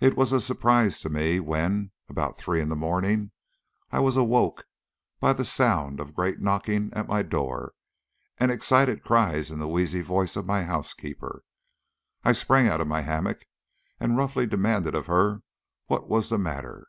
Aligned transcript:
It 0.00 0.16
was 0.16 0.32
a 0.32 0.40
surprise 0.40 0.98
to 1.02 1.08
me 1.08 1.38
when, 1.38 1.92
about 2.08 2.36
three 2.36 2.60
in 2.60 2.68
the 2.68 2.74
morning, 2.74 3.30
I 3.92 4.00
was 4.00 4.16
awoke 4.16 4.66
by 5.20 5.32
the 5.32 5.44
sound 5.44 6.00
of 6.00 6.08
a 6.08 6.12
great 6.12 6.40
knocking 6.40 6.92
at 6.94 7.06
my 7.06 7.22
door 7.22 7.74
and 8.38 8.50
excited 8.50 9.04
cries 9.04 9.52
in 9.52 9.60
the 9.60 9.68
wheezy 9.68 10.00
voice 10.02 10.34
of 10.34 10.46
my 10.46 10.64
house 10.64 10.92
keeper. 10.94 11.44
I 12.24 12.32
sprang 12.32 12.66
out 12.66 12.80
of 12.80 12.88
my 12.88 13.02
hammock, 13.02 13.46
and 14.00 14.16
roughly 14.16 14.48
demanded 14.48 14.96
of 14.96 15.06
her 15.06 15.44
what 15.86 16.08
was 16.08 16.28
the 16.30 16.38
matter. 16.38 16.88